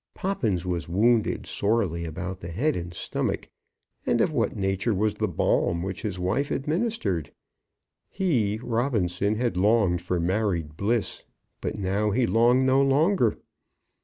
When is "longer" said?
12.81-13.37